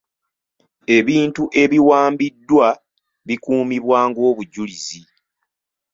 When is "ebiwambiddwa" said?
1.61-2.67